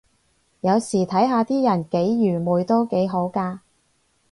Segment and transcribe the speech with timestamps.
[0.61, 3.61] 有時睇下啲人幾愚昧都幾好咖